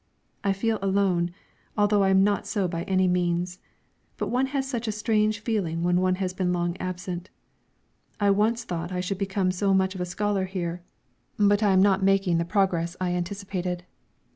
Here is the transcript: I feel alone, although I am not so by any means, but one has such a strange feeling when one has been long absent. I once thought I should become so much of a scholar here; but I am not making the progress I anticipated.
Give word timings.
I 0.43 0.51
feel 0.51 0.79
alone, 0.81 1.29
although 1.77 2.01
I 2.01 2.09
am 2.09 2.23
not 2.23 2.47
so 2.47 2.67
by 2.67 2.85
any 2.85 3.07
means, 3.07 3.59
but 4.17 4.29
one 4.29 4.47
has 4.47 4.67
such 4.67 4.87
a 4.87 4.91
strange 4.91 5.41
feeling 5.41 5.83
when 5.83 6.01
one 6.01 6.15
has 6.15 6.33
been 6.33 6.51
long 6.51 6.75
absent. 6.77 7.29
I 8.19 8.31
once 8.31 8.63
thought 8.63 8.91
I 8.91 8.99
should 8.99 9.19
become 9.19 9.51
so 9.51 9.75
much 9.75 9.93
of 9.93 10.01
a 10.01 10.05
scholar 10.09 10.45
here; 10.45 10.81
but 11.37 11.61
I 11.61 11.71
am 11.71 11.83
not 11.83 12.01
making 12.01 12.39
the 12.39 12.45
progress 12.45 12.97
I 12.99 13.13
anticipated. 13.13 13.83